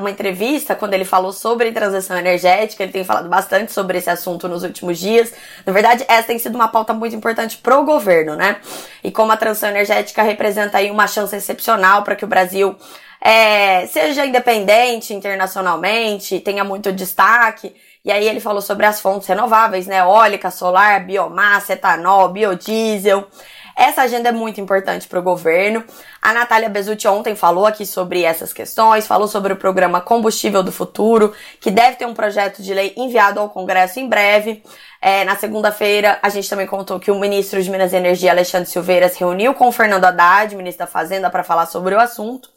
uma 0.00 0.10
entrevista 0.10 0.74
quando 0.74 0.94
ele 0.94 1.04
falou 1.04 1.32
sobre 1.32 1.70
transição 1.70 2.18
energética. 2.18 2.82
Ele 2.82 2.90
tem 2.90 3.04
falado 3.04 3.28
bastante 3.28 3.70
sobre 3.70 3.98
esse 3.98 4.10
assunto 4.10 4.48
nos 4.48 4.64
últimos 4.64 4.98
dias. 4.98 5.32
Na 5.64 5.72
verdade, 5.72 6.04
essa 6.08 6.26
tem 6.26 6.36
sido 6.36 6.56
uma 6.56 6.66
pauta 6.66 6.92
muito 6.92 7.14
importante 7.14 7.58
pro 7.58 7.84
governo, 7.84 8.34
né? 8.34 8.56
E 9.04 9.12
como 9.12 9.30
a 9.30 9.36
transição 9.36 9.68
energética 9.68 10.20
representa 10.24 10.78
aí 10.78 10.90
uma 10.90 11.06
chance 11.06 11.36
excepcional 11.36 12.02
para 12.02 12.16
que 12.16 12.24
o 12.24 12.28
Brasil 12.28 12.74
é, 13.20 13.86
seja 13.86 14.26
independente 14.26 15.14
internacionalmente, 15.14 16.40
tenha 16.40 16.64
muito 16.64 16.90
destaque. 16.92 17.72
E 18.04 18.10
aí 18.10 18.26
ele 18.26 18.40
falou 18.40 18.62
sobre 18.62 18.84
as 18.84 19.00
fontes 19.00 19.28
renováveis, 19.28 19.86
né? 19.86 20.00
Eólica, 20.00 20.50
solar, 20.50 21.06
biomassa, 21.06 21.74
etanol, 21.74 22.30
biodiesel. 22.30 23.28
Essa 23.76 24.02
agenda 24.02 24.30
é 24.30 24.32
muito 24.32 24.58
importante 24.58 25.06
para 25.06 25.18
o 25.18 25.22
governo. 25.22 25.84
A 26.22 26.32
Natália 26.32 26.70
Bezutti 26.70 27.06
ontem 27.06 27.36
falou 27.36 27.66
aqui 27.66 27.84
sobre 27.84 28.22
essas 28.22 28.50
questões, 28.50 29.06
falou 29.06 29.28
sobre 29.28 29.52
o 29.52 29.56
programa 29.56 30.00
Combustível 30.00 30.62
do 30.62 30.72
Futuro, 30.72 31.34
que 31.60 31.70
deve 31.70 31.96
ter 31.96 32.06
um 32.06 32.14
projeto 32.14 32.62
de 32.62 32.72
lei 32.72 32.94
enviado 32.96 33.38
ao 33.38 33.50
Congresso 33.50 34.00
em 34.00 34.08
breve. 34.08 34.62
É, 34.98 35.24
na 35.24 35.36
segunda-feira, 35.36 36.18
a 36.22 36.30
gente 36.30 36.48
também 36.48 36.66
contou 36.66 36.98
que 36.98 37.10
o 37.10 37.20
ministro 37.20 37.62
de 37.62 37.70
Minas 37.70 37.92
e 37.92 37.96
Energia, 37.96 38.30
Alexandre 38.30 38.70
Silveira, 38.70 39.10
se 39.10 39.20
reuniu 39.20 39.52
com 39.52 39.68
o 39.68 39.72
Fernando 39.72 40.06
Haddad, 40.06 40.56
ministro 40.56 40.86
da 40.86 40.90
Fazenda, 40.90 41.28
para 41.28 41.44
falar 41.44 41.66
sobre 41.66 41.94
o 41.94 42.00
assunto. 42.00 42.48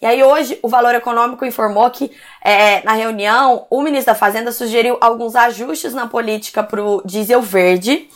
E 0.00 0.04
aí 0.04 0.22
hoje 0.22 0.58
o 0.62 0.68
Valor 0.68 0.94
Econômico 0.94 1.46
informou 1.46 1.90
que 1.90 2.12
é, 2.44 2.82
na 2.84 2.92
reunião 2.92 3.66
o 3.70 3.80
ministro 3.80 4.12
da 4.12 4.18
Fazenda 4.18 4.52
sugeriu 4.52 4.98
alguns 5.00 5.34
ajustes 5.34 5.94
na 5.94 6.06
política 6.06 6.62
para 6.62 6.84
o 6.84 7.00
diesel 7.02 7.40
verde, 7.40 8.06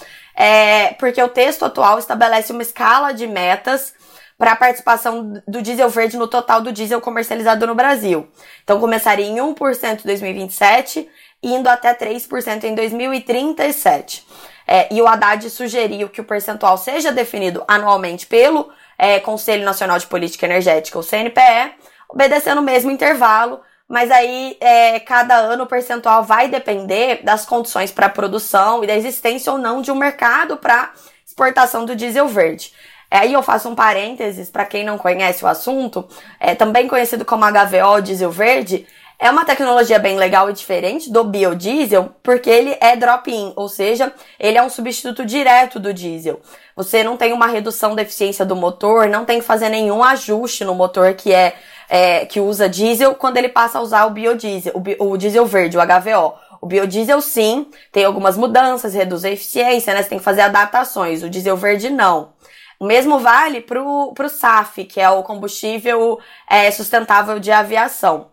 é, 0.42 0.94
porque 0.94 1.22
o 1.22 1.28
texto 1.28 1.66
atual 1.66 1.98
estabelece 1.98 2.50
uma 2.50 2.62
escala 2.62 3.12
de 3.12 3.26
metas 3.26 3.92
para 4.38 4.52
a 4.52 4.56
participação 4.56 5.34
do 5.46 5.60
diesel 5.60 5.90
verde 5.90 6.16
no 6.16 6.26
total 6.26 6.62
do 6.62 6.72
diesel 6.72 6.98
comercializado 6.98 7.66
no 7.66 7.74
Brasil. 7.74 8.26
Então 8.64 8.80
começaria 8.80 9.26
em 9.26 9.36
1% 9.36 10.00
em 10.00 10.06
2027, 10.06 11.06
indo 11.42 11.68
até 11.68 11.92
3% 11.92 12.64
em 12.64 12.74
2037. 12.74 14.26
É, 14.66 14.88
e 14.90 15.02
o 15.02 15.06
Haddad 15.06 15.50
sugeriu 15.50 16.08
que 16.08 16.22
o 16.22 16.24
percentual 16.24 16.78
seja 16.78 17.12
definido 17.12 17.62
anualmente 17.68 18.26
pelo 18.26 18.72
é, 18.96 19.20
Conselho 19.20 19.62
Nacional 19.62 19.98
de 19.98 20.06
Política 20.06 20.46
Energética, 20.46 20.98
o 20.98 21.02
CNPE, 21.02 21.74
obedecendo 22.08 22.62
o 22.62 22.64
mesmo 22.64 22.90
intervalo, 22.90 23.60
mas 23.90 24.08
aí 24.12 24.56
é, 24.60 25.00
cada 25.00 25.34
ano 25.34 25.64
o 25.64 25.66
percentual 25.66 26.22
vai 26.22 26.46
depender 26.46 27.24
das 27.24 27.44
condições 27.44 27.90
para 27.90 28.08
produção 28.08 28.84
e 28.84 28.86
da 28.86 28.96
existência 28.96 29.50
ou 29.50 29.58
não 29.58 29.82
de 29.82 29.90
um 29.90 29.96
mercado 29.96 30.56
para 30.56 30.92
exportação 31.26 31.84
do 31.84 31.96
diesel 31.96 32.28
verde. 32.28 32.72
É, 33.10 33.18
aí 33.18 33.32
eu 33.32 33.42
faço 33.42 33.68
um 33.68 33.74
parênteses 33.74 34.48
para 34.48 34.64
quem 34.64 34.84
não 34.84 34.96
conhece 34.96 35.44
o 35.44 35.48
assunto, 35.48 36.08
é, 36.38 36.54
também 36.54 36.86
conhecido 36.86 37.24
como 37.24 37.44
HVO 37.44 38.00
diesel 38.00 38.30
verde, 38.30 38.86
é 39.18 39.28
uma 39.28 39.44
tecnologia 39.44 39.98
bem 39.98 40.16
legal 40.16 40.48
e 40.48 40.52
diferente 40.52 41.12
do 41.12 41.24
biodiesel, 41.24 42.14
porque 42.22 42.48
ele 42.48 42.74
é 42.80 42.94
drop-in, 42.94 43.52
ou 43.56 43.68
seja, 43.68 44.12
ele 44.38 44.56
é 44.56 44.62
um 44.62 44.70
substituto 44.70 45.26
direto 45.26 45.80
do 45.80 45.92
diesel. 45.92 46.40
Você 46.74 47.02
não 47.02 47.18
tem 47.18 47.32
uma 47.32 47.46
redução 47.46 47.94
da 47.94 48.02
eficiência 48.02 48.46
do 48.46 48.56
motor, 48.56 49.08
não 49.08 49.26
tem 49.26 49.40
que 49.40 49.44
fazer 49.44 49.68
nenhum 49.68 50.02
ajuste 50.02 50.64
no 50.64 50.74
motor 50.74 51.12
que 51.12 51.34
é, 51.34 51.54
é 51.90 52.24
que 52.24 52.40
usa 52.40 52.68
diesel 52.68 53.14
quando 53.14 53.36
ele 53.36 53.48
passa 53.48 53.78
a 53.78 53.82
usar 53.82 54.06
o 54.06 54.10
biodiesel, 54.10 54.72
o, 54.74 54.80
bi, 54.80 54.96
o 54.98 55.16
diesel 55.16 55.44
verde, 55.44 55.76
o 55.76 55.80
HVO. 55.80 56.34
O 56.62 56.66
biodiesel 56.66 57.20
sim, 57.20 57.70
tem 57.90 58.04
algumas 58.04 58.36
mudanças, 58.36 58.94
reduz 58.94 59.24
a 59.24 59.30
eficiência, 59.30 59.92
né? 59.92 60.02
Você 60.02 60.10
tem 60.10 60.18
que 60.18 60.24
fazer 60.24 60.42
adaptações. 60.42 61.22
O 61.22 61.30
diesel 61.30 61.56
verde 61.56 61.90
não. 61.90 62.34
O 62.78 62.86
mesmo 62.86 63.18
vale 63.18 63.60
pro, 63.60 64.12
pro 64.14 64.28
SAF, 64.28 64.84
que 64.84 65.00
é 65.00 65.10
o 65.10 65.22
combustível 65.22 66.18
é, 66.48 66.70
sustentável 66.70 67.38
de 67.38 67.50
aviação 67.50 68.30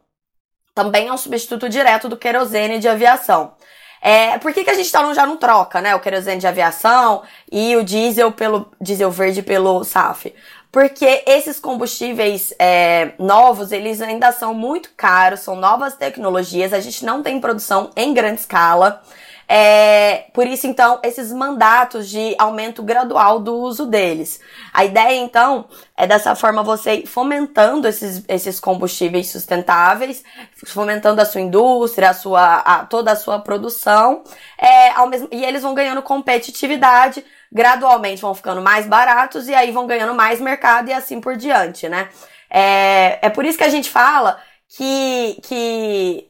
também 0.77 1.07
é 1.07 1.11
um 1.11 1.17
substituto 1.17 1.67
direto 1.67 2.07
do 2.07 2.15
querosene 2.15 2.77
de 2.77 2.87
aviação. 2.87 3.55
É, 4.01 4.37
por 4.37 4.53
que, 4.53 4.63
que 4.63 4.69
a 4.69 4.73
gente 4.73 4.91
tá, 4.91 5.13
já 5.13 5.25
não 5.25 5.37
troca, 5.37 5.81
né? 5.81 5.95
O 5.95 5.99
querosene 5.99 6.39
de 6.39 6.47
aviação 6.47 7.23
e 7.51 7.75
o 7.75 7.83
diesel 7.83 8.31
pelo 8.31 8.71
diesel 8.79 9.11
verde 9.11 9.41
pelo 9.41 9.83
SAF? 9.83 10.33
Porque 10.71 11.23
esses 11.25 11.59
combustíveis 11.59 12.53
é, 12.59 13.13
novos, 13.17 13.71
eles 13.71 14.01
ainda 14.01 14.31
são 14.31 14.53
muito 14.53 14.91
caros, 14.95 15.39
são 15.39 15.55
novas 15.55 15.95
tecnologias, 15.95 16.73
a 16.73 16.79
gente 16.79 17.03
não 17.05 17.23
tem 17.23 17.39
produção 17.39 17.89
em 17.95 18.13
grande 18.13 18.41
escala. 18.41 19.01
É, 19.49 20.25
por 20.33 20.45
isso, 20.45 20.67
então, 20.67 20.99
esses 21.01 21.31
mandatos 21.31 22.09
de 22.09 22.35
aumento 22.37 22.83
gradual 22.83 23.39
do 23.39 23.55
uso 23.55 23.85
deles. 23.85 24.41
A 24.73 24.83
ideia, 24.83 25.15
então, 25.15 25.65
é 25.95 26.05
dessa 26.05 26.35
forma 26.35 26.61
você 26.61 27.05
fomentando 27.05 27.87
esses, 27.87 28.25
esses 28.27 28.59
combustíveis 28.59 29.31
sustentáveis, 29.31 30.21
fomentando 30.65 31.21
a 31.21 31.25
sua 31.25 31.39
indústria, 31.39 32.09
a 32.09 32.13
sua, 32.13 32.55
a, 32.57 32.85
toda 32.85 33.13
a 33.13 33.15
sua 33.15 33.39
produção, 33.39 34.21
é, 34.57 34.89
ao 34.91 35.07
mesmo, 35.07 35.29
e 35.31 35.45
eles 35.45 35.61
vão 35.61 35.73
ganhando 35.73 36.01
competitividade, 36.01 37.23
gradualmente 37.49 38.21
vão 38.21 38.35
ficando 38.35 38.61
mais 38.61 38.85
baratos 38.85 39.47
e 39.47 39.55
aí 39.55 39.71
vão 39.71 39.87
ganhando 39.87 40.13
mais 40.13 40.41
mercado 40.41 40.89
e 40.89 40.93
assim 40.93 41.21
por 41.21 41.37
diante, 41.37 41.87
né? 41.87 42.09
É, 42.49 43.19
é 43.21 43.29
por 43.29 43.45
isso 43.45 43.57
que 43.57 43.63
a 43.63 43.69
gente 43.69 43.89
fala 43.89 44.41
que, 44.67 45.39
que 45.43 46.29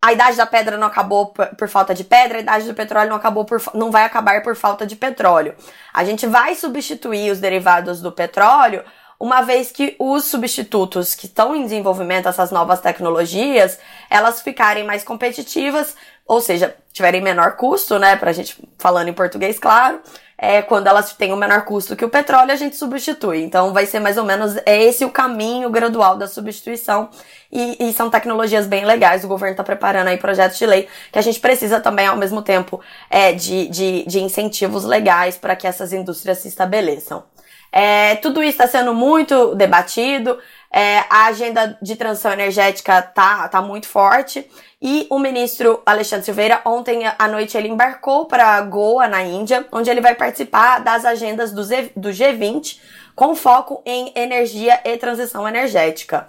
a 0.00 0.12
idade 0.12 0.36
da 0.36 0.46
pedra 0.46 0.76
não 0.76 0.86
acabou 0.86 1.26
por, 1.26 1.68
falta 1.68 1.94
de 1.94 2.04
pedra, 2.04 2.38
a 2.38 2.40
idade 2.40 2.66
do 2.66 2.74
petróleo 2.74 3.10
não 3.10 3.16
acabou 3.16 3.44
por, 3.44 3.60
não 3.74 3.90
vai 3.90 4.04
acabar 4.04 4.42
por 4.42 4.54
falta 4.54 4.86
de 4.86 4.94
petróleo. 4.94 5.54
A 5.92 6.04
gente 6.04 6.26
vai 6.26 6.54
substituir 6.54 7.30
os 7.32 7.40
derivados 7.40 8.00
do 8.00 8.12
petróleo, 8.12 8.84
uma 9.18 9.42
vez 9.42 9.72
que 9.72 9.96
os 9.98 10.24
substitutos 10.24 11.16
que 11.16 11.26
estão 11.26 11.54
em 11.56 11.64
desenvolvimento, 11.64 12.28
essas 12.28 12.52
novas 12.52 12.80
tecnologias, 12.80 13.78
elas 14.08 14.40
ficarem 14.40 14.84
mais 14.84 15.02
competitivas, 15.02 15.96
ou 16.24 16.40
seja, 16.40 16.76
tiverem 16.92 17.20
menor 17.20 17.56
custo, 17.56 17.98
né, 17.98 18.14
pra 18.14 18.32
gente 18.32 18.56
falando 18.78 19.08
em 19.08 19.12
português 19.12 19.58
claro, 19.58 20.00
é, 20.40 20.62
quando 20.62 20.86
elas 20.86 21.12
têm 21.14 21.32
um 21.32 21.36
menor 21.36 21.64
custo 21.64 21.96
que 21.96 22.04
o 22.04 22.08
petróleo, 22.08 22.52
a 22.52 22.56
gente 22.56 22.76
substitui. 22.76 23.42
Então 23.42 23.72
vai 23.72 23.84
ser 23.86 23.98
mais 23.98 24.16
ou 24.16 24.24
menos 24.24 24.56
é 24.64 24.80
esse 24.84 25.04
o 25.04 25.10
caminho 25.10 25.68
gradual 25.68 26.16
da 26.16 26.28
substituição. 26.28 27.10
E, 27.50 27.88
e 27.88 27.92
são 27.92 28.08
tecnologias 28.08 28.66
bem 28.66 28.84
legais. 28.84 29.24
O 29.24 29.28
governo 29.28 29.54
está 29.54 29.64
preparando 29.64 30.08
aí 30.08 30.16
projetos 30.16 30.56
de 30.56 30.66
lei 30.66 30.88
que 31.10 31.18
a 31.18 31.22
gente 31.22 31.40
precisa 31.40 31.80
também, 31.80 32.06
ao 32.06 32.16
mesmo 32.16 32.40
tempo, 32.40 32.80
é, 33.10 33.32
de, 33.32 33.66
de, 33.68 34.04
de 34.06 34.20
incentivos 34.20 34.84
legais 34.84 35.36
para 35.36 35.56
que 35.56 35.66
essas 35.66 35.92
indústrias 35.92 36.38
se 36.38 36.48
estabeleçam. 36.48 37.24
É, 37.72 38.16
tudo 38.16 38.42
isso 38.42 38.62
está 38.62 38.66
sendo 38.66 38.94
muito 38.94 39.54
debatido. 39.54 40.38
É, 40.70 40.98
a 41.10 41.26
agenda 41.26 41.76
de 41.80 41.96
transição 41.96 42.32
energética 42.32 43.02
tá, 43.02 43.48
tá 43.48 43.60
muito 43.60 43.88
forte. 43.88 44.48
E 44.80 45.08
o 45.10 45.18
ministro 45.18 45.82
Alexandre 45.84 46.24
Silveira, 46.24 46.60
ontem 46.64 47.02
à 47.18 47.26
noite, 47.26 47.56
ele 47.56 47.68
embarcou 47.68 48.26
para 48.26 48.60
Goa, 48.60 49.08
na 49.08 49.24
Índia, 49.24 49.66
onde 49.72 49.90
ele 49.90 50.00
vai 50.00 50.14
participar 50.14 50.78
das 50.78 51.04
agendas 51.04 51.52
do, 51.52 51.64
Z, 51.64 51.90
do 51.96 52.10
G20, 52.10 52.78
com 53.14 53.34
foco 53.34 53.82
em 53.84 54.12
energia 54.14 54.80
e 54.84 54.96
transição 54.96 55.48
energética. 55.48 56.28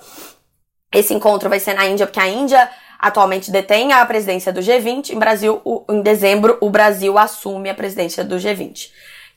Esse 0.91 1.13
encontro 1.13 1.47
vai 1.47 1.59
ser 1.59 1.75
na 1.75 1.85
Índia, 1.85 2.07
porque 2.07 2.19
a 2.19 2.27
Índia 2.27 2.67
atualmente 2.97 3.51
detém 3.51 3.93
a 3.93 4.03
presidência 4.03 4.51
do 4.51 4.61
G20. 4.61 5.11
Em 5.11 5.19
Brasil, 5.19 5.61
em 5.87 6.01
dezembro, 6.01 6.57
o 6.59 6.71
Brasil 6.71 7.19
assume 7.19 7.69
a 7.69 7.75
presidência 7.75 8.23
do 8.23 8.37
G20. 8.37 8.89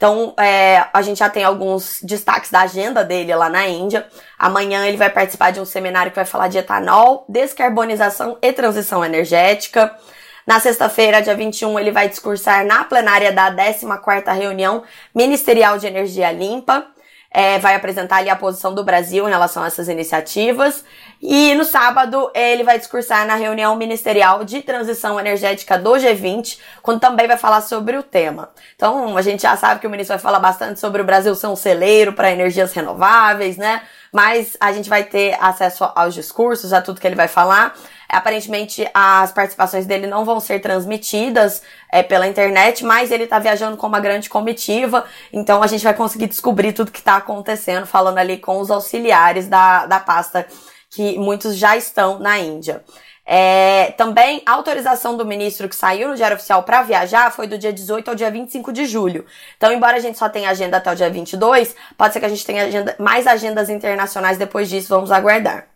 Então, 0.02 0.34
é, 0.36 0.84
a 0.92 1.00
gente 1.00 1.18
já 1.18 1.30
tem 1.30 1.44
alguns 1.44 2.00
destaques 2.02 2.50
da 2.50 2.62
agenda 2.62 3.04
dele 3.04 3.32
lá 3.36 3.48
na 3.48 3.68
Índia. 3.68 4.04
Amanhã 4.36 4.84
ele 4.84 4.96
vai 4.96 5.08
participar 5.08 5.52
de 5.52 5.60
um 5.60 5.64
seminário 5.64 6.10
que 6.10 6.16
vai 6.16 6.24
falar 6.24 6.48
de 6.48 6.58
etanol, 6.58 7.24
descarbonização 7.28 8.36
e 8.42 8.52
transição 8.52 9.04
energética. 9.04 9.96
Na 10.44 10.58
sexta-feira, 10.58 11.22
dia 11.22 11.36
21, 11.36 11.78
ele 11.78 11.92
vai 11.92 12.08
discursar 12.08 12.66
na 12.66 12.82
plenária 12.82 13.30
da 13.30 13.48
14ª 13.54 14.36
reunião 14.36 14.82
ministerial 15.14 15.78
de 15.78 15.86
energia 15.86 16.32
limpa 16.32 16.84
é, 17.32 17.58
vai 17.58 17.74
apresentar 17.74 18.16
ali 18.16 18.28
a 18.28 18.36
posição 18.36 18.74
do 18.74 18.84
Brasil 18.84 19.26
em 19.26 19.30
relação 19.30 19.62
a 19.62 19.66
essas 19.66 19.88
iniciativas. 19.88 20.84
E 21.20 21.54
no 21.54 21.64
sábado 21.64 22.30
ele 22.34 22.62
vai 22.62 22.78
discursar 22.78 23.26
na 23.26 23.36
reunião 23.36 23.74
ministerial 23.76 24.44
de 24.44 24.60
transição 24.60 25.18
energética 25.18 25.78
do 25.78 25.92
G20, 25.92 26.58
quando 26.82 27.00
também 27.00 27.26
vai 27.26 27.36
falar 27.36 27.60
sobre 27.60 27.96
o 27.96 28.02
tema. 28.02 28.50
Então 28.76 29.16
a 29.16 29.22
gente 29.22 29.42
já 29.42 29.56
sabe 29.56 29.80
que 29.80 29.86
o 29.86 29.90
ministro 29.90 30.16
vai 30.16 30.22
falar 30.22 30.40
bastante 30.40 30.80
sobre 30.80 31.00
o 31.00 31.04
Brasil 31.04 31.34
ser 31.34 31.46
um 31.46 31.56
celeiro 31.56 32.12
para 32.12 32.30
energias 32.30 32.72
renováveis, 32.72 33.56
né? 33.56 33.82
Mas 34.12 34.56
a 34.60 34.72
gente 34.72 34.90
vai 34.90 35.04
ter 35.04 35.36
acesso 35.40 35.90
aos 35.94 36.12
discursos, 36.12 36.72
a 36.72 36.82
tudo 36.82 37.00
que 37.00 37.06
ele 37.06 37.16
vai 37.16 37.28
falar. 37.28 37.74
Aparentemente, 38.12 38.86
as 38.92 39.32
participações 39.32 39.86
dele 39.86 40.06
não 40.06 40.22
vão 40.22 40.38
ser 40.38 40.60
transmitidas 40.60 41.62
é, 41.90 42.02
pela 42.02 42.28
internet, 42.28 42.84
mas 42.84 43.10
ele 43.10 43.26
tá 43.26 43.38
viajando 43.38 43.76
com 43.78 43.86
uma 43.86 44.00
grande 44.00 44.28
comitiva, 44.28 45.06
então 45.32 45.62
a 45.62 45.66
gente 45.66 45.82
vai 45.82 45.94
conseguir 45.94 46.26
descobrir 46.26 46.74
tudo 46.74 46.92
que 46.92 47.00
tá 47.00 47.16
acontecendo, 47.16 47.86
falando 47.86 48.18
ali 48.18 48.36
com 48.36 48.60
os 48.60 48.70
auxiliares 48.70 49.48
da, 49.48 49.86
da 49.86 49.98
pasta, 49.98 50.46
que 50.90 51.18
muitos 51.18 51.56
já 51.56 51.74
estão 51.74 52.18
na 52.18 52.38
Índia. 52.38 52.84
É, 53.24 53.92
também, 53.96 54.42
a 54.44 54.52
autorização 54.52 55.16
do 55.16 55.24
ministro 55.24 55.66
que 55.66 55.76
saiu 55.76 56.08
no 56.08 56.14
Diário 56.14 56.36
Oficial 56.36 56.64
para 56.64 56.82
viajar 56.82 57.32
foi 57.32 57.46
do 57.46 57.56
dia 57.56 57.72
18 57.72 58.08
ao 58.08 58.14
dia 58.14 58.30
25 58.30 58.72
de 58.72 58.84
julho. 58.84 59.24
Então, 59.56 59.72
embora 59.72 59.96
a 59.96 60.00
gente 60.00 60.18
só 60.18 60.28
tenha 60.28 60.50
agenda 60.50 60.76
até 60.76 60.92
o 60.92 60.96
dia 60.96 61.08
22, 61.08 61.74
pode 61.96 62.12
ser 62.12 62.20
que 62.20 62.26
a 62.26 62.28
gente 62.28 62.44
tenha 62.44 62.64
agenda, 62.64 62.94
mais 62.98 63.26
agendas 63.26 63.70
internacionais 63.70 64.36
depois 64.36 64.68
disso, 64.68 64.88
vamos 64.88 65.10
aguardar. 65.10 65.71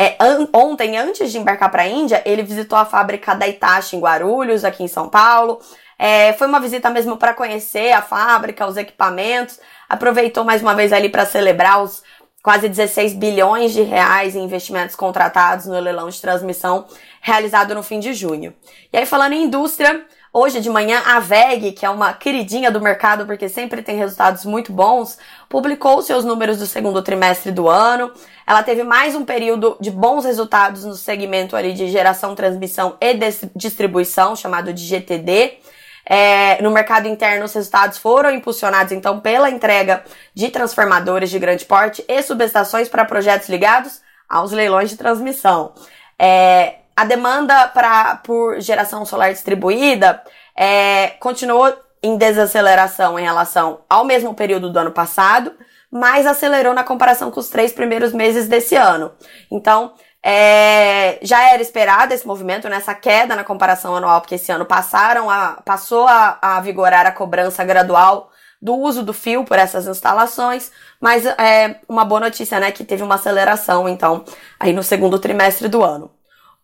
É, 0.00 0.14
an 0.20 0.46
ontem, 0.52 0.96
antes 0.96 1.32
de 1.32 1.38
embarcar 1.38 1.68
para 1.72 1.82
a 1.82 1.88
Índia, 1.88 2.22
ele 2.24 2.44
visitou 2.44 2.78
a 2.78 2.84
fábrica 2.84 3.34
da 3.34 3.48
Itachi 3.48 3.96
em 3.96 4.00
Guarulhos, 4.00 4.64
aqui 4.64 4.84
em 4.84 4.86
São 4.86 5.08
Paulo. 5.08 5.58
É, 5.98 6.32
foi 6.34 6.46
uma 6.46 6.60
visita 6.60 6.88
mesmo 6.88 7.16
para 7.16 7.34
conhecer 7.34 7.90
a 7.90 8.00
fábrica, 8.00 8.64
os 8.64 8.76
equipamentos. 8.76 9.58
Aproveitou 9.88 10.44
mais 10.44 10.62
uma 10.62 10.72
vez 10.72 10.92
ali 10.92 11.08
para 11.08 11.26
celebrar 11.26 11.82
os 11.82 12.04
quase 12.44 12.68
16 12.68 13.14
bilhões 13.14 13.72
de 13.72 13.82
reais 13.82 14.36
em 14.36 14.44
investimentos 14.44 14.94
contratados 14.94 15.66
no 15.66 15.80
leilão 15.80 16.08
de 16.08 16.20
transmissão 16.20 16.86
realizado 17.20 17.74
no 17.74 17.82
fim 17.82 17.98
de 17.98 18.12
junho. 18.12 18.54
E 18.92 18.98
aí, 18.98 19.04
falando 19.04 19.32
em 19.32 19.42
indústria, 19.42 20.06
Hoje 20.32 20.60
de 20.60 20.68
manhã, 20.68 21.02
a 21.06 21.20
VEG, 21.20 21.72
que 21.72 21.86
é 21.86 21.90
uma 21.90 22.12
queridinha 22.12 22.70
do 22.70 22.80
mercado 22.80 23.24
porque 23.24 23.48
sempre 23.48 23.82
tem 23.82 23.96
resultados 23.96 24.44
muito 24.44 24.72
bons, 24.72 25.18
publicou 25.48 26.02
seus 26.02 26.22
números 26.24 26.58
do 26.58 26.66
segundo 26.66 27.02
trimestre 27.02 27.50
do 27.50 27.66
ano. 27.66 28.12
Ela 28.46 28.62
teve 28.62 28.82
mais 28.82 29.14
um 29.14 29.24
período 29.24 29.76
de 29.80 29.90
bons 29.90 30.26
resultados 30.26 30.84
no 30.84 30.94
segmento 30.94 31.56
ali 31.56 31.72
de 31.72 31.88
geração, 31.88 32.34
transmissão 32.34 32.96
e 33.00 33.18
distribuição, 33.56 34.36
chamado 34.36 34.72
de 34.72 34.84
GTD. 34.84 35.58
É, 36.04 36.60
no 36.62 36.70
mercado 36.70 37.08
interno, 37.08 37.44
os 37.44 37.52
resultados 37.52 37.98
foram 37.98 38.30
impulsionados, 38.30 38.92
então, 38.92 39.20
pela 39.20 39.50
entrega 39.50 40.04
de 40.34 40.48
transformadores 40.50 41.30
de 41.30 41.38
grande 41.38 41.64
porte 41.64 42.04
e 42.06 42.22
subestações 42.22 42.88
para 42.88 43.04
projetos 43.04 43.48
ligados 43.48 44.00
aos 44.28 44.52
leilões 44.52 44.90
de 44.90 44.96
transmissão. 44.96 45.72
É, 46.18 46.76
a 46.98 47.04
demanda 47.04 47.68
pra, 47.68 48.16
por 48.24 48.60
geração 48.60 49.04
solar 49.04 49.32
distribuída 49.32 50.20
é, 50.56 51.10
continuou 51.20 51.72
em 52.02 52.16
desaceleração 52.16 53.16
em 53.16 53.22
relação 53.22 53.82
ao 53.88 54.04
mesmo 54.04 54.34
período 54.34 54.68
do 54.68 54.80
ano 54.80 54.90
passado, 54.90 55.52
mas 55.88 56.26
acelerou 56.26 56.74
na 56.74 56.82
comparação 56.82 57.30
com 57.30 57.38
os 57.38 57.48
três 57.48 57.72
primeiros 57.72 58.12
meses 58.12 58.48
desse 58.48 58.74
ano. 58.74 59.12
Então, 59.48 59.92
é, 60.20 61.20
já 61.22 61.52
era 61.52 61.62
esperado 61.62 62.12
esse 62.12 62.26
movimento, 62.26 62.68
nessa 62.68 62.90
né, 62.90 62.98
queda 63.00 63.36
na 63.36 63.44
comparação 63.44 63.94
anual, 63.94 64.20
porque 64.20 64.34
esse 64.34 64.50
ano 64.50 64.66
passaram 64.66 65.30
a, 65.30 65.62
passou 65.64 66.04
a, 66.08 66.36
a 66.42 66.60
vigorar 66.60 67.06
a 67.06 67.12
cobrança 67.12 67.64
gradual 67.64 68.28
do 68.60 68.74
uso 68.74 69.04
do 69.04 69.12
fio 69.12 69.44
por 69.44 69.56
essas 69.56 69.86
instalações, 69.86 70.72
mas 71.00 71.24
é 71.24 71.78
uma 71.88 72.04
boa 72.04 72.22
notícia, 72.22 72.58
né, 72.58 72.72
que 72.72 72.82
teve 72.82 73.04
uma 73.04 73.14
aceleração, 73.14 73.88
então, 73.88 74.24
aí 74.58 74.72
no 74.72 74.82
segundo 74.82 75.16
trimestre 75.20 75.68
do 75.68 75.84
ano. 75.84 76.17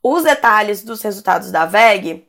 Os 0.06 0.23
detalhes 0.23 0.84
dos 0.84 1.00
resultados 1.00 1.50
da 1.50 1.64
VEG 1.64 2.28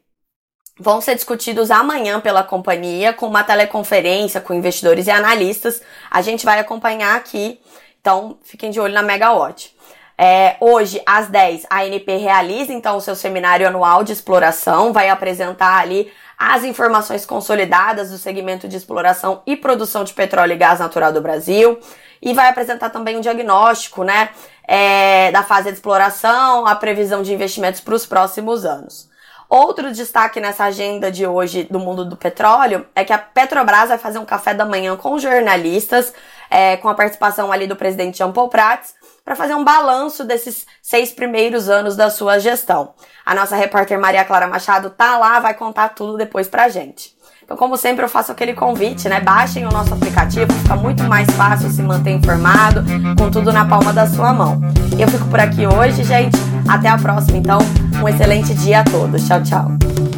vão 0.79 1.01
ser 1.01 1.13
discutidos 1.13 1.69
amanhã 1.69 2.21
pela 2.21 2.41
companhia 2.41 3.11
com 3.11 3.27
uma 3.27 3.43
teleconferência 3.43 4.39
com 4.39 4.53
investidores 4.53 5.07
e 5.07 5.11
analistas. 5.11 5.81
A 6.09 6.21
gente 6.21 6.45
vai 6.45 6.57
acompanhar 6.57 7.17
aqui, 7.17 7.59
então 7.99 8.39
fiquem 8.43 8.71
de 8.71 8.79
olho 8.79 8.93
na 8.93 9.01
Megawatt. 9.01 9.75
É, 10.17 10.55
hoje, 10.61 11.01
às 11.05 11.27
10, 11.27 11.65
a 11.69 11.81
ANP 11.81 12.15
realiza 12.15 12.71
então 12.71 12.95
o 12.95 13.01
seu 13.01 13.13
seminário 13.13 13.67
anual 13.67 14.05
de 14.05 14.13
exploração, 14.13 14.93
vai 14.93 15.09
apresentar 15.09 15.81
ali 15.81 16.09
as 16.37 16.63
informações 16.63 17.25
consolidadas 17.25 18.09
do 18.09 18.17
segmento 18.17 18.69
de 18.69 18.77
exploração 18.77 19.43
e 19.45 19.57
produção 19.57 20.05
de 20.05 20.13
petróleo 20.13 20.53
e 20.53 20.57
gás 20.57 20.79
natural 20.79 21.11
do 21.11 21.19
Brasil 21.19 21.77
e 22.25 22.33
vai 22.33 22.49
apresentar 22.49 22.89
também 22.89 23.15
um 23.15 23.21
diagnóstico, 23.21 24.03
né, 24.03 24.29
é, 24.67 25.31
da 25.31 25.43
fase 25.43 25.69
de 25.69 25.75
exploração, 25.75 26.65
a 26.65 26.75
previsão 26.75 27.21
de 27.21 27.31
investimentos 27.31 27.79
para 27.79 27.93
os 27.93 28.07
próximos 28.07 28.65
anos. 28.65 29.07
Outro 29.47 29.91
destaque 29.91 30.41
nessa 30.41 30.63
agenda 30.65 31.11
de 31.11 31.27
hoje 31.27 31.67
do 31.69 31.77
mundo 31.77 32.03
do 32.03 32.17
petróleo 32.17 32.87
é 32.95 33.05
que 33.05 33.13
a 33.13 33.17
Petrobras 33.19 33.89
vai 33.89 33.97
fazer 33.99 34.17
um 34.17 34.25
café 34.25 34.55
da 34.55 34.65
manhã 34.65 34.97
com 34.97 35.19
jornalistas, 35.19 36.11
é, 36.49 36.77
com 36.77 36.89
a 36.89 36.95
participação 36.95 37.51
ali 37.51 37.67
do 37.67 37.75
presidente 37.75 38.17
Jean 38.17 38.31
Paul 38.31 38.49
Prats, 38.49 38.95
para 39.23 39.35
fazer 39.35 39.53
um 39.53 39.63
balanço 39.63 40.23
desses 40.23 40.65
seis 40.81 41.11
primeiros 41.11 41.69
anos 41.69 41.95
da 41.95 42.09
sua 42.09 42.39
gestão. 42.39 42.95
A 43.23 43.35
nossa 43.35 43.55
repórter 43.55 43.99
Maria 43.99 44.25
Clara 44.25 44.47
Machado 44.47 44.89
tá 44.89 45.15
lá, 45.17 45.39
vai 45.39 45.53
contar 45.53 45.89
tudo 45.89 46.17
depois 46.17 46.47
pra 46.47 46.69
gente. 46.69 47.14
Então, 47.45 47.55
como 47.55 47.77
sempre, 47.77 48.03
eu 48.03 48.09
faço 48.09 48.31
aquele 48.31 48.53
convite, 48.53 49.07
né? 49.07 49.19
Baixem 49.19 49.67
o 49.67 49.69
nosso 49.69 49.93
aplicativo, 49.93 50.51
fica 50.51 50.75
muito 50.75 51.03
mais 51.03 51.29
fácil 51.31 51.69
se 51.69 51.83
manter 51.83 52.09
informado, 52.09 52.83
com 53.15 53.29
tudo 53.29 53.53
na 53.53 53.63
palma 53.63 53.93
da 53.93 54.07
sua 54.07 54.33
mão. 54.33 54.59
Eu 54.97 55.07
fico 55.07 55.25
por 55.25 55.39
aqui 55.39 55.67
hoje, 55.67 56.03
gente. 56.03 56.35
Até 56.67 56.89
a 56.89 56.97
próxima, 56.97 57.37
então. 57.37 57.59
Um 58.01 58.09
excelente 58.09 58.51
dia 58.55 58.79
a 58.79 58.83
todos. 58.83 59.27
Tchau, 59.27 59.43
tchau. 59.43 60.14